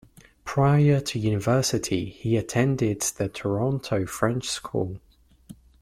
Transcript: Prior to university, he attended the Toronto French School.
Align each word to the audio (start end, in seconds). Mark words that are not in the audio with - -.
Prior 0.45 0.99
to 0.99 1.19
university, 1.19 2.09
he 2.09 2.35
attended 2.35 3.01
the 3.01 3.29
Toronto 3.29 4.07
French 4.07 4.49
School. 4.49 4.99